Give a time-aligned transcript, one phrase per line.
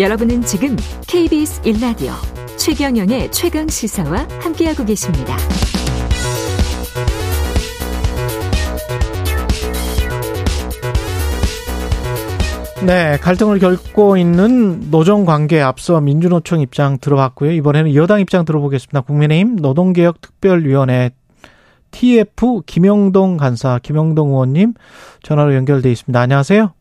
[0.00, 0.74] 여러분은 지금
[1.06, 2.10] KBS 1라디오
[2.58, 5.36] 최경영의 최강 시사와 함께하고 계십니다.
[12.84, 17.52] 네, 갈등을 겪고 있는 노정 관계에 앞서 민주노총 입장 들어봤고요.
[17.52, 19.02] 이번에는 여당 입장 들어보겠습니다.
[19.02, 21.12] 국민의힘 노동개혁 특별위원회
[21.92, 24.74] TF 김영동 간사 김영동 의원님
[25.22, 26.20] 전화로 연결돼 있습니다.
[26.20, 26.72] 안녕하세요.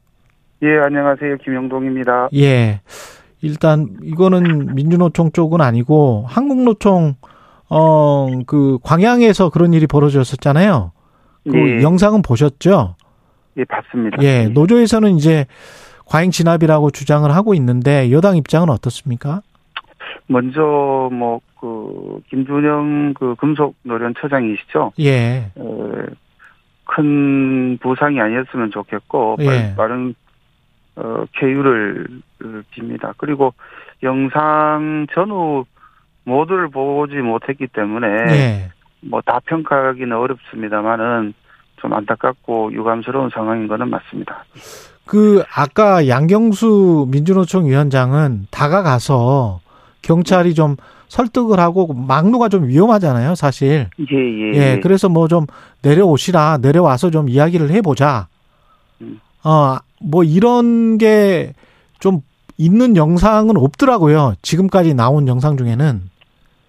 [0.64, 1.38] 예, 안녕하세요.
[1.38, 2.30] 김영동입니다.
[2.36, 2.82] 예.
[3.42, 7.16] 일단 이거는 민주노총 쪽은 아니고 한국노총
[7.70, 10.92] 어 그 광양에서 그런 일이 벌어졌었잖아요.
[11.50, 11.82] 그 예.
[11.84, 12.96] 영상은 보셨죠?
[13.58, 14.18] 예, 봤습니다.
[14.22, 15.46] 예, 노조에서는 이제
[16.06, 19.42] 과잉 진압이라고 주장을 하고 있는데 여당 입장은 어떻습니까?
[20.28, 20.62] 먼저
[21.12, 24.92] 뭐 그 김준영 그 금속 노련 처장이시죠?
[25.00, 25.50] 예.
[25.56, 25.92] 어,
[26.84, 29.74] 큰 부상이 아니었으면 좋겠고 예.
[29.78, 30.14] 빠른
[30.96, 32.08] 어, 쾌유를
[32.76, 33.14] 빕니다.
[33.18, 33.54] 그리고
[34.04, 35.66] 영상 전후
[36.26, 38.72] 모두를 보지 못했기 때문에 예.
[39.02, 41.34] 뭐다 평가하기는 어렵습니다만은
[41.78, 44.46] 좀 안타깝고 유감스러운 상황인 거는 맞습니다.
[45.06, 49.60] 그 아까 양경수 민주노총 위원장은 다가가서
[50.02, 50.78] 경찰이 좀
[51.10, 53.88] 설득을 하고 막루가 좀 위험하잖아요, 사실.
[54.00, 54.54] 예, 예.
[54.54, 54.80] 예, 예.
[54.82, 55.46] 그래서 뭐 좀
[55.82, 58.28] 내려오시라, 내려와서 좀 이야기를 해보자.
[59.02, 59.20] 음.
[59.44, 61.54] 어, 뭐 이런 게
[62.04, 62.20] 좀
[62.58, 64.34] 있는 영상은 없더라고요.
[64.42, 66.02] 지금까지 나온 영상 중에는.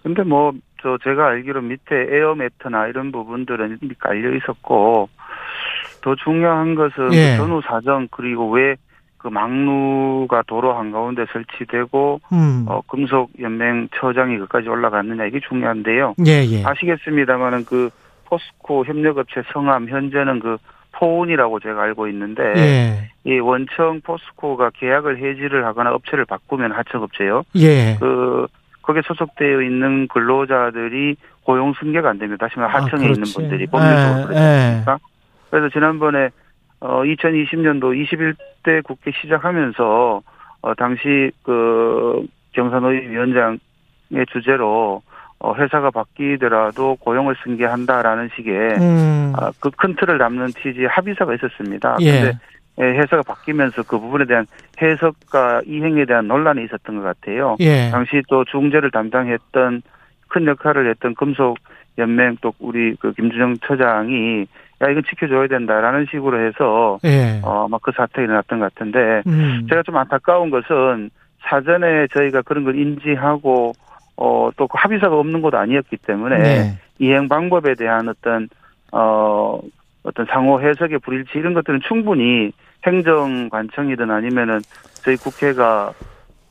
[0.01, 5.09] 근데 뭐, 저 제가 알기로 밑에 에어 매트나 이런 부분들은 깔려 있었고,
[6.01, 7.31] 더 중요한 것은 그 예.
[7.31, 12.65] 그 전후 사정 그리고 왜그 막루가 도로 한가운데 설치되고 음.
[12.69, 16.13] 어, 금속 연맹 처장이 그까지 올라갔느냐 이게 중요한데요.
[16.27, 16.63] 예, 예.
[16.63, 17.89] 아시겠습니다만은 그
[18.25, 20.57] 포스코 협력업체 성함 현재는 그
[20.95, 23.11] 포운이라고 제가 알고 있는데 예.
[23.23, 27.43] 이 원청 포스코가 계약을 해지를 하거나 업체를 바꾸면 하청업체요.
[27.57, 27.97] 예.
[27.99, 28.47] 그
[28.81, 32.47] 거기에 소속되어 있는 근로자들이 고용 승계가 안 됩니다.
[32.47, 34.93] 다시 말해 아, 하청에 아, 있는 분들이 법률적으로 예, 그렇지 않습니까?
[34.93, 34.97] 예.
[35.49, 36.29] 그래서 지난번에
[36.79, 40.21] 어 2020년도 21대 국회 시작하면서
[40.61, 49.33] 어 당시 그 경산노위 위원장의 주제로 어 회사가 바뀌더라도 고용을 승계한다라는 식의 음.
[49.35, 51.97] 아, 그큰 틀을 담는 취지의 합의서가 있었습니다.
[52.01, 52.11] 예.
[52.11, 52.39] 그런데
[52.79, 54.45] 예, 회사가 바뀌면서 그 부분에 대한
[54.81, 57.55] 해석과 이행에 대한 논란이 있었던 것 같아요.
[57.59, 57.89] 예.
[57.91, 59.81] 당시 또 중재를 담당했던
[60.27, 61.57] 큰 역할을 했던 금속
[61.97, 64.45] 연맹 또 우리 그 김준영 처장이
[64.81, 67.39] 야 이건 지켜줘야 된다라는 식으로 해서 예.
[67.43, 69.65] 어막 그 사태가 일어났던 것 같은데 음.
[69.69, 71.09] 제가 좀 안타까운 것은
[71.47, 73.71] 사전에 저희가 그런 걸 인지하고
[74.17, 76.77] 어 또 그 합의서가 없는 것도 아니었기 때문에 네.
[76.99, 78.47] 이행 방법에 대한 어떤
[78.91, 79.59] 어
[80.03, 82.51] 어떤 상호 해석의 불일치 이런 것들은 충분히
[82.85, 84.61] 행정관청이든 아니면은
[85.03, 85.91] 저희 국회가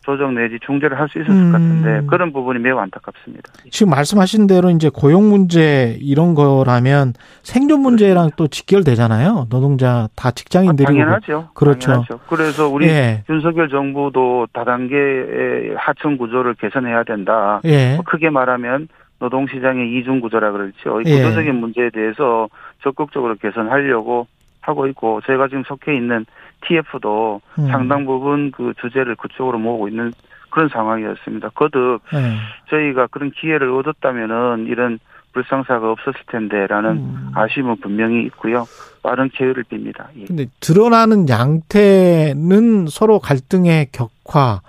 [0.04, 1.52] 조정 내지 중재를 할 수 있었을 음.
[1.52, 3.52] 것 같은데 그런 부분이 매우 안타깝습니다.
[3.70, 9.46] 지금 말씀하신 대로 이제 고용 문제 이런 거라면 생존 문제랑 또 직결되잖아요.
[9.50, 11.48] 노동자 다 직장인들이 아, 당연하죠.
[11.54, 11.86] 그렇죠.
[11.92, 12.20] 당연하죠.
[12.28, 13.22] 그래서 우리 예.
[13.28, 17.60] 윤석열 정부도 다단계 하청 구조를 개선해야 된다.
[17.64, 17.94] 예.
[17.96, 18.88] 뭐 크게 말하면
[19.20, 21.00] 노동시장의 이중 구조라 그렇죠.
[21.02, 21.16] 이 예.
[21.22, 21.52] 구조적인 예.
[21.52, 22.48] 문제에 대해서
[22.82, 24.26] 적극적으로 개선하려고
[24.64, 26.24] 하고 있고 저희가 지금 속해 있는
[26.66, 27.68] TF도 음.
[27.68, 30.12] 상당 부분 그 주제를 그쪽으로 모으고 있는
[30.50, 31.50] 그런 상황이었습니다.
[31.50, 32.36] 거듭 네.
[32.70, 34.98] 저희가 그런 기회를 얻었다면은 이런
[35.32, 37.30] 불상사가 없었을 텐데라는 음.
[37.34, 38.64] 아쉬움은 분명히 있고요.
[39.02, 40.06] 빠른 기회를 빕니다.
[40.16, 40.24] 예.
[40.26, 44.60] 근데 드러나는 양태는 서로 갈등의 격화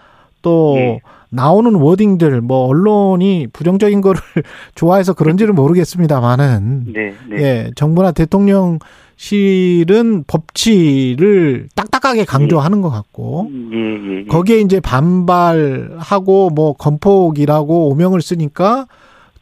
[0.41, 0.99] 또 예.
[1.29, 4.19] 나오는 워딩들 뭐 언론이 부정적인 거를
[4.73, 7.37] 좋아해서 그런지는 모르겠습니다만은 네, 네.
[7.37, 8.79] 예, 정부나 대통령
[9.17, 14.25] 실은 법치를 딱딱하게 강조하는 것 같고 예, 예, 예.
[14.25, 18.87] 거기에 이제 반발하고 뭐 건폭이라고 오명을 쓰니까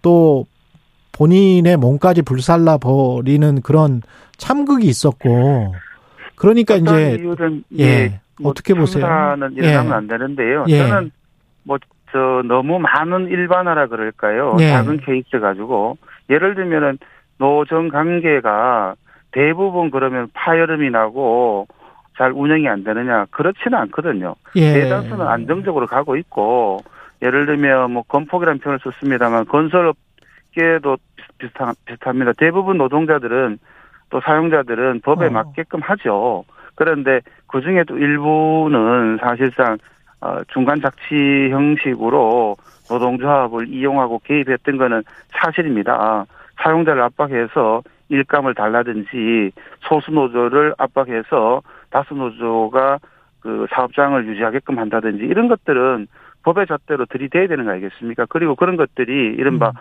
[0.01, 0.45] 또
[1.11, 4.01] 본인의 몸까지 불살라 버리는 그런
[4.37, 5.73] 참극이 있었고
[6.35, 7.17] 그러니까 이제
[7.79, 9.05] 예, 예 뭐 어떻게 보세요?
[9.35, 9.95] 는 일어나면 예.
[9.95, 10.65] 안 되는데요.
[10.67, 10.77] 예.
[10.79, 11.11] 저는
[11.63, 11.77] 뭐
[12.11, 14.55] 저 너무 많은 일반화라 그럴까요?
[14.59, 14.69] 예.
[14.69, 15.97] 작은 케이스 가지고
[16.29, 16.99] 예를 들면은
[17.39, 18.93] 노정 관계가
[19.33, 21.67] 대부분 그러면 파열음이 나고
[22.17, 24.35] 잘 운영이 안 되느냐 그렇지는 않거든요.
[24.55, 24.73] 예.
[24.73, 26.79] 대다수는 안정적으로 가고 있고
[27.21, 30.97] 예를 들면 뭐 건폭이라는 표현을 썼습니다만 건설업계도
[31.37, 32.33] 비슷한 비슷합니다.
[32.37, 33.57] 대부분 노동자들은
[34.09, 35.29] 또 사용자들은 법에 어.
[35.29, 36.45] 맞게끔 하죠.
[36.75, 39.77] 그런데 그 중에도 일부는 사실상
[40.21, 42.55] 어, 중간 작치 형식으로
[42.89, 46.25] 노동조합을 이용하고 개입했던 거는 사실입니다.
[46.61, 47.81] 사용자를 압박해서
[48.13, 49.51] 일감을 달라든지
[49.81, 52.99] 소수 노조를 압박해서 다수 노조가
[53.41, 56.07] 그 사업장을 유지하게끔 한다든지 이런 것들은
[56.43, 58.25] 법의 잣대로 들이대야 되는 거 아니겠습니까?
[58.29, 59.73] 그리고 그런 것들이 이른바 음.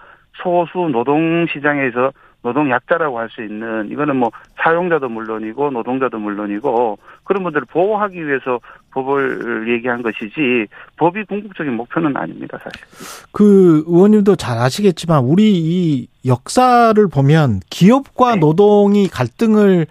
[0.43, 2.13] 소수 노동 시장에서
[2.43, 4.31] 노동 약자라고 할 수 있는 이거는 뭐
[4.63, 8.61] 사용자도 물론이고 노동자도 물론이고 그런 분들을 보호하기 위해서
[8.93, 10.67] 법을 얘기한 것이지
[10.97, 12.81] 법이 궁극적인 목표는 아닙니다 사실.
[13.33, 18.41] 그 의원님도 잘 아시겠지만 우리 이 역사를 보면 기업과 네.
[18.41, 19.87] 노동이 갈등을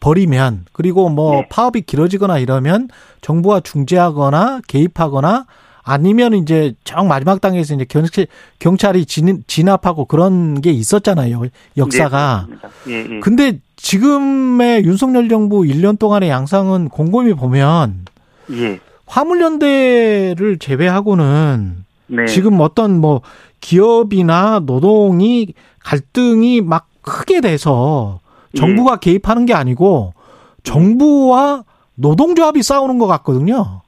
[0.00, 1.48] 벌이면 그리고 뭐 네.
[1.50, 2.88] 파업이 길어지거나 이러면
[3.20, 5.46] 정부가 중재하거나 개입하거나
[5.84, 8.26] 아니면 이제 정 마지막 단계에서 이제 경찰,
[8.58, 11.42] 경찰이 진, 진압하고 그런 게 있었잖아요.
[11.76, 12.46] 역사가.
[12.86, 13.20] 네, 예, 예.
[13.20, 18.06] 근데 지금의 윤석열 정부 1년 동안의 양상은 곰곰이 보면
[18.52, 18.80] 예.
[19.06, 22.26] 화물연대를 제외하고는 네.
[22.26, 23.20] 지금 어떤 뭐
[23.60, 28.20] 기업이나 노동이 갈등이 막 크게 돼서
[28.56, 28.98] 정부가 예.
[29.00, 30.14] 개입하는 게 아니고
[30.62, 31.64] 정부와
[31.96, 33.82] 노동조합이 싸우는 것 같거든요.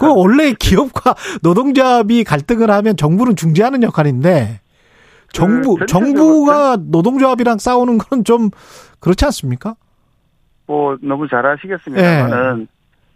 [0.00, 4.60] 그 원래 기업과 노동조합이 갈등을 하면 정부는 중재하는 역할인데
[5.32, 8.50] 정부 그 정부가 노동조합이랑 싸우는 건 좀
[9.00, 9.76] 그렇지 않습니까?
[10.66, 12.66] 뭐 너무 잘 아시겠습니다만은 네.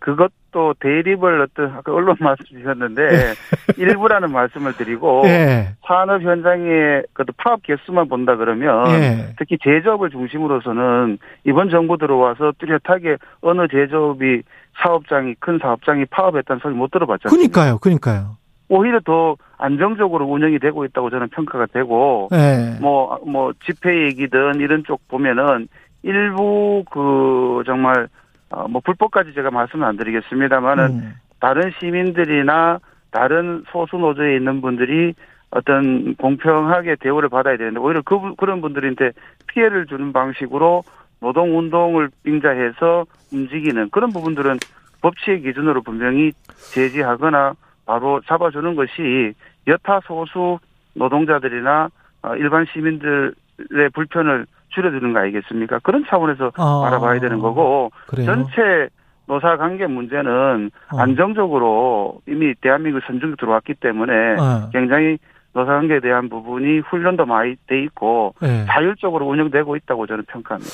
[0.02, 3.34] 그것도 대립을 어떤 아까 언론 말씀 주셨는데 네.
[3.76, 5.74] 일부라는 말씀을 드리고 네.
[5.86, 9.34] 산업 현장의 그 파업 개수만 본다 그러면 네.
[9.38, 14.42] 특히 제조업을 중심으로서는 이번 정부 들어와서 뚜렷하게 어느 제조업이
[14.82, 17.30] 사업장이 큰 사업장이 파업했다는 소리 못 들어봤잖아요.
[17.30, 18.36] 그러니까요, 그러니까요.
[18.68, 22.76] 오히려 더 안정적으로 운영이 되고 있다고 저는 평가가 되고 네.
[22.80, 25.68] 뭐뭐 뭐 집회 얘기든 이런 쪽 보면은
[26.02, 28.08] 일부 그 정말
[28.52, 31.14] 어, 뭐 불법까지 제가 말씀을 안 드리겠습니다만은 음.
[31.40, 32.78] 다른 시민들이나
[33.10, 35.14] 다른 소수 노조에 있는 분들이
[35.50, 39.12] 어떤 공평하게 대우를 받아야 되는데 오히려 그 그런 분들한테
[39.48, 40.84] 피해를 주는 방식으로
[41.20, 44.58] 노동 운동을 빙자해서 움직이는 그런 부분들은
[45.00, 46.32] 법치의 기준으로 분명히
[46.72, 47.54] 제지하거나
[47.86, 49.34] 바로 잡아주는 것이
[49.66, 50.58] 여타 소수
[50.94, 51.88] 노동자들이나
[52.22, 53.32] 어, 일반 시민들의
[53.94, 55.78] 불편을 줄여주는 거 아니겠습니까?
[55.80, 58.26] 그런 차원에서 아, 알아봐야 되는 거고 그래요?
[58.26, 58.88] 전체
[59.26, 60.98] 노사 관계 문제는 어.
[60.98, 64.70] 안정적으로 이미 대한민국 선중에 들어왔기 때문에 어.
[64.72, 65.18] 굉장히
[65.54, 68.64] 노사 관계에 대한 부분이 훈련도 많이 돼 있고 네.
[68.66, 70.72] 자율적으로 운영되고 있다고 저는 평가합니다.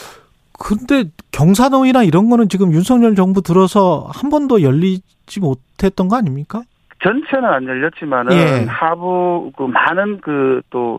[0.59, 6.63] 근데 경사노위나 이런 거는 지금 윤석열 정부 들어서 한 번도 열리지 못했던 거 아닙니까?
[7.03, 8.65] 전체는 안 열렸지만은 예.
[8.67, 10.99] 하부 그 많은 그또 어,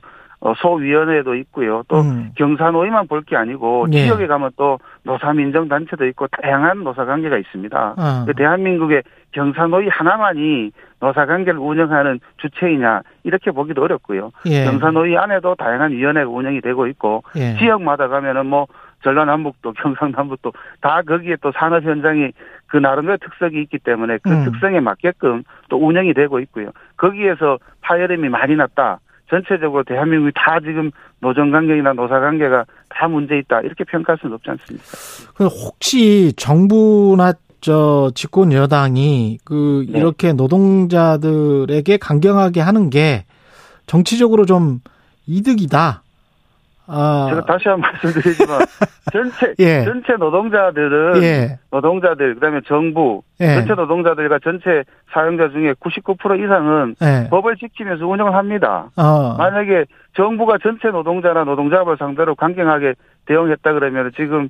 [0.58, 1.84] 소위원회도 있고요.
[1.90, 2.32] 또 음.
[2.36, 4.06] 경사노위만 볼 게 아니고 예.
[4.06, 7.96] 지역에 가면 또 노사민정단체도 있고 다양한 노사관계가 있습니다.
[7.98, 8.26] 어.
[8.38, 9.04] 대한민국의
[9.34, 10.72] 경사노위 하나만이
[11.02, 14.32] 노사관계를 운영하는 주체이냐 이렇게 보기도 어렵고요.
[14.46, 14.64] 예.
[14.66, 17.58] 경사노위 안에도 다양한 위원회가 운영이 되고 있고 예.
[17.58, 18.66] 지역마다 가면은 뭐
[19.04, 20.52] 전라남북도 경상남북도
[20.82, 22.32] 다 거기에 또 산업 현장이
[22.68, 24.46] 그 나름대로 특색이 있기 때문에 그 음.
[24.46, 26.72] 특성에 맞게끔 또 운영이 되고 있고요.
[26.98, 29.00] 거기에서 파열음이 많이 났다.
[29.30, 34.50] 전체적으로 대한민국이 다 지금 노정 관계나 노사 관계가 다 문제 있다 이렇게 평가할 수는 없지
[34.50, 34.86] 않습니까?
[35.40, 40.00] 혹시 정부나 저 집권 여당이 그 네.
[40.00, 43.26] 이렇게 노동자들에게 강경하게 하는 게
[43.86, 44.80] 정치적으로 좀
[45.28, 46.04] 이득이다.
[46.90, 47.28] 아.
[47.30, 48.60] 제가 다시 한 번 말씀드리지만
[49.14, 49.84] 전체 예.
[49.84, 51.60] 전체 노동자들은 예.
[51.72, 53.56] 노동자들 그다음에 정부 예.
[53.56, 54.84] 전체 노동자들과 전체
[55.14, 57.30] 사용자 중에 99% 이상은 예.
[57.30, 58.90] 법을 지키면서 운영을 합니다.
[58.98, 59.36] 어.
[59.38, 62.94] 만약에 정부가 전체 노동자나 노동자업을 상대로 강경하게
[63.26, 64.50] 대응했다 그러면 지금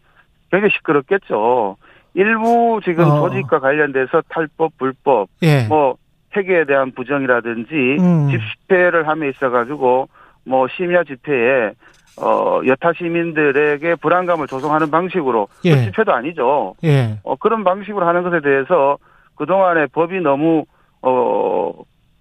[0.52, 1.78] 굉장히 시끄럽겠죠.
[2.16, 3.30] 일부 지금 어.
[3.30, 5.68] 조직과 관련돼서 탈법, 불법, 예.
[5.68, 5.96] 뭐
[6.36, 8.30] 회계에 대한 부정이라든지 음.
[8.30, 10.10] 집회를 함에 있어 가지고
[10.46, 11.72] 뭐 심야 집회에
[12.18, 15.76] 어, 여타 시민들에게 불안감을 조성하는 방식으로 예.
[15.76, 16.76] 그 집회도 아니죠.
[16.84, 17.20] 예.
[17.24, 18.98] 어, 그런 방식으로 하는 것에 대해서
[19.36, 20.66] 그동안에 법이 너무
[21.02, 21.72] 어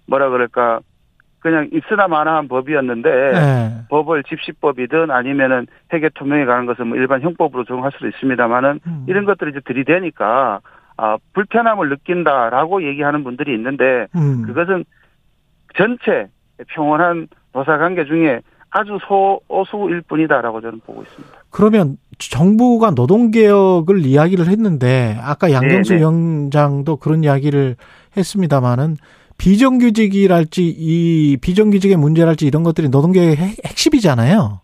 [0.07, 0.81] 뭐라 그럴까
[1.41, 3.71] 그냥 있으나 마나한 법이었는데 예.
[3.91, 9.05] 법을 집시법이든 아니면은 회계 투명에 관한 것은 뭐 일반 형법으로 적용할 수도 있습니다만은 음.
[9.09, 10.61] 이런 것들이 이제 들이대니까
[10.97, 14.45] 아 불편함을 느낀다라고 얘기하는 분들이 있는데 음.
[14.47, 14.85] 그것은
[15.77, 16.27] 전체
[16.69, 21.39] 평온한 노사 관계 중에 아주 소수일 뿐이다라고 저는 보고 있습니다.
[21.51, 26.01] 그러면 정부가 노동개혁을 이야기를 했는데 아까 양경수 네네.
[26.01, 27.77] 위원장도 그런 이야기를
[28.17, 28.97] 했습니다마는
[29.39, 34.61] 비정규직이랄지 이 비정규직의 문제랄지 이런 것들이 노동개혁의 핵심이잖아요.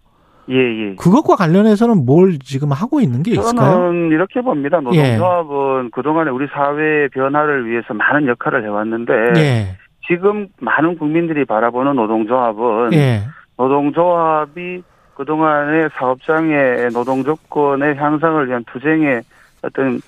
[0.51, 0.95] 예, 예.
[0.97, 3.71] 그것과 관련해서는 뭘 지금 하고 있는 게 있을까요?
[3.71, 4.81] 저는 이렇게 봅니다.
[4.81, 5.89] 노동조합은 예.
[5.91, 9.77] 그동안에 우리 사회의 변화를 위해서 많은 역할을 해왔는데 예.
[10.07, 13.23] 지금 많은 국민들이 바라보는 노동조합은 예.
[13.57, 14.83] 노동조합이
[15.15, 19.23] 그동안의 사업장의 노동 조건의 향상을 위한 투쟁의
[19.63, 20.01] 어떤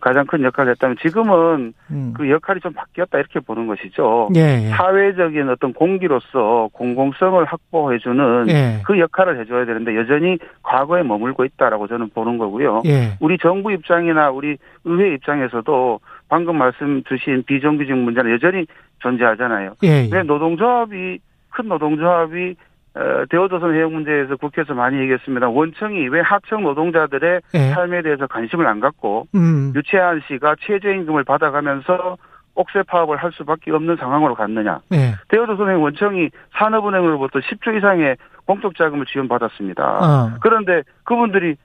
[0.00, 2.14] 가장 큰 역할을 했다면 지금은 음.
[2.16, 4.30] 그 역할이 좀 바뀌었다 이렇게 보는 것이죠.
[4.36, 4.68] 예, 예.
[4.70, 8.80] 사회적인 어떤 공기로서 공공성을 확보해주는 예.
[8.86, 12.82] 그 역할을 해줘야 되는데 여전히 과거에 머물고 있다라고 저는 보는 거고요.
[12.86, 13.16] 예.
[13.20, 18.64] 우리 정부 입장이나 우리 의회 입장에서도 방금 말씀 주신 비정규직 문제는 여전히
[19.00, 19.74] 존재하잖아요.
[19.82, 20.08] 예, 예.
[20.10, 21.18] 왜 노동조합이
[21.50, 22.56] 큰 노동조합이
[22.94, 25.48] 어, 대우조선 해역 문제에서 국회에서 많이 얘기했습니다.
[25.48, 27.70] 원청이 왜 하청 노동자들의 네.
[27.70, 29.72] 삶에 대해서 관심을 안 갖고 음.
[29.74, 32.18] 유채한 씨가 최저임금을 받아가면서
[32.54, 34.80] 옥새 파업을 할 수밖에 없는 상황으로 갔느냐.
[34.90, 35.14] 네.
[35.28, 39.82] 대우조선행 원청이 산업은행으로부터 10조 이상의 공적 자금을 지원받았습니다.
[39.84, 40.30] 어.
[40.42, 41.56] 그런데 그분들이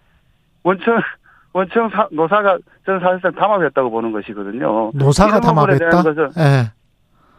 [0.63, 1.01] 원청
[1.51, 4.91] 원청 사, 노사가 저는 사실상 담합했다고 보는 것이거든요.
[4.93, 6.03] 노사가 담합했다.
[6.35, 6.71] 네.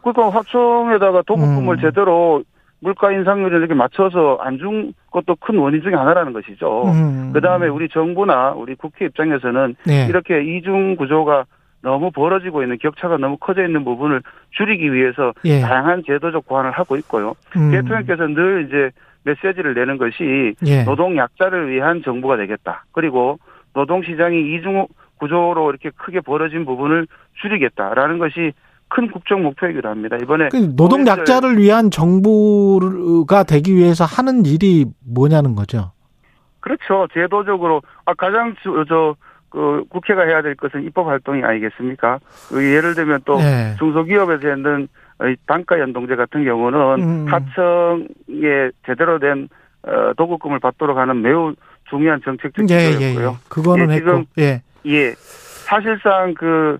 [0.03, 1.81] 그러니까 하청에다가 도급금을 음.
[1.81, 2.43] 제대로
[2.81, 6.85] 물가 인상률을 이렇게 맞춰서 안 준 것도 큰 원인 중에 하나라는 것이죠.
[6.87, 7.31] 음.
[7.33, 10.07] 그 다음에 우리 정부나 우리 국회 입장에서는 네.
[10.09, 11.45] 이렇게 이중 구조가
[11.83, 14.21] 너무 벌어지고 있는 격차가 너무 커져 있는 부분을
[14.51, 15.61] 줄이기 위해서 예.
[15.61, 17.35] 다양한 제도적 보완을 하고 있고요.
[17.57, 17.71] 음.
[17.71, 18.91] 대통령께서 늘 이제
[19.25, 20.83] 메시지를 내는 것이 예.
[20.85, 22.85] 노동 약자를 위한 정부가 되겠다.
[22.93, 23.39] 그리고
[23.75, 24.87] 노동 시장이 이중
[25.19, 27.07] 구조로 이렇게 크게 벌어진 부분을
[27.41, 28.53] 줄이겠다라는 것이
[28.89, 30.17] 큰 국정 목표이기도 합니다.
[30.21, 35.93] 이번에 그 노동 약자를 위한 정부가 되기 위해서 하는 일이 뭐냐는 거죠.
[36.61, 37.07] 그렇죠.
[37.13, 38.55] 제도적으로 아 가장
[38.89, 39.15] 저,
[39.51, 42.19] 그 국회가 해야 될 것은 입법 활동이 아니겠습니까?
[42.49, 43.75] 그 예를 들면 또 네.
[43.79, 44.89] 중소기업에서 있는
[45.47, 47.27] 단가 연동제 같은 경우는 음.
[47.29, 49.49] 하청에 제대로 된
[49.83, 51.55] 어, 도급금을 받도록 하는 매우
[51.89, 53.29] 중요한 정책적 예, 지표였고요.
[53.29, 53.37] 예, 예.
[53.49, 54.63] 그거는 예, 했고, 예.
[54.87, 55.15] 예.
[55.17, 56.79] 사실상 그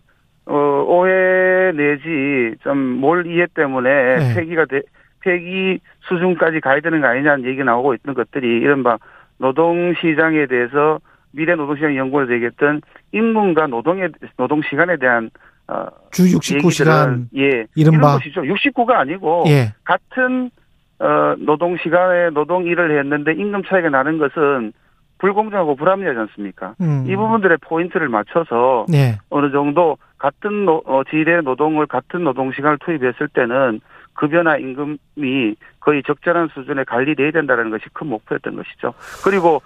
[0.49, 4.35] 어, 오해 내지 좀 몰 이해 때문에 네.
[4.35, 4.83] 폐기가 돼,
[5.21, 5.79] 폐기
[6.09, 8.99] 수준까지 가야 되는 거 아니냐는 얘기 나오고 있는 것들이 이른바
[9.39, 10.99] 노동 시장에 대해서
[11.33, 12.81] 미래 노동시장 연구를 되겠던
[13.13, 15.31] 인문과 노동의 노동 시간에 대한
[15.69, 18.41] 어, 주 69시간 예 이른바 이런 것이죠.
[18.43, 19.75] 69가 아니고 예.
[19.85, 20.51] 같은
[20.99, 24.73] 어, 노동 시간에 노동 일을 했는데 임금 차이가 나는 것은
[25.19, 26.75] 불공정하고 불합리하지 않습니까?
[26.81, 27.05] 음.
[27.07, 29.19] 이 부분들의 포인트를 맞춰서 네.
[29.31, 33.81] 어느 정도 같은 노, 어, 질의 노동을 같은 노동 시간을 투입했을 때는
[34.15, 38.93] 급여나 임금이 거의 적절한 수준에 관리돼야 된다는 것이 큰 목표였던 것이죠.
[39.25, 39.63] 그리고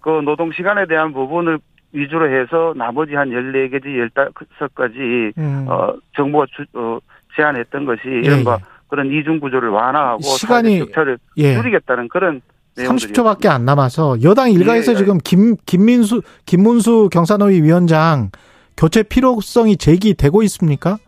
[0.00, 1.58] 그 노동 시간에 대한 부분을
[1.92, 5.66] 위주로 해서 나머지 한 14개지 15가지 음.
[5.66, 6.98] 어 정부가 주, 어,
[7.34, 8.64] 제안했던 것이 이른바 예.
[8.88, 11.54] 그런 이중 구조를 완화하고 시간이 격차를 예.
[11.54, 12.42] 줄이겠다는 그런
[12.76, 14.96] 30초밖에 안 남아서 여당 일가에서 예.
[14.96, 18.30] 지금 김 김민수 김문수 경산노위 위원장
[18.76, 20.98] 교체 필요성이 제기되고 있습니까?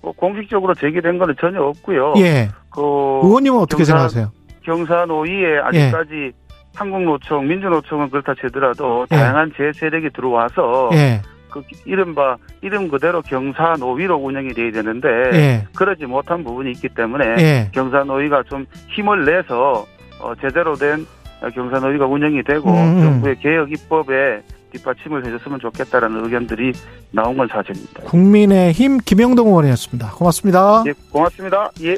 [0.00, 2.14] 뭐 공식적으로 제기된 거는 전혀 없고요.
[2.18, 2.48] 예.
[2.70, 2.80] 그
[3.22, 4.32] 의원님은 어떻게 경산- 생각하세요?
[4.62, 6.32] 경사노위에 아직까지
[6.74, 9.16] 한국노총, 민주노총은 그렇다 치더라도 예.
[9.16, 11.22] 다양한 제 세력이 들어와서 예.
[11.50, 15.66] 그 이른바 이름 그대로 경사노위로 운영이 돼야 되는데 예.
[15.74, 17.70] 그러지 못한 부분이 있기 때문에 예.
[17.72, 19.86] 경사노위가 좀 힘을 내서
[20.20, 21.06] 어, 제대로 된
[21.54, 23.02] 경사노위가 운영이 되고 음, 음.
[23.02, 24.42] 정부의 개혁 입법에
[24.72, 26.72] 뒷받침을 해줬으면 좋겠다라는 의견들이
[27.12, 28.02] 나온 건 사실입니다.
[28.02, 30.12] 국민의힘 김영동 의원이었습니다.
[30.12, 30.84] 고맙습니다.
[30.86, 31.70] 예, 고맙습니다.
[31.82, 31.96] 예.